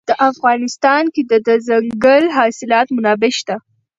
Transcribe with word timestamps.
په 0.09 0.13
افغانستان 0.29 1.03
کې 1.13 1.21
د 1.31 1.33
دځنګل 1.47 2.23
حاصلات 2.37 2.87
منابع 2.95 3.31
شته. 3.39 3.55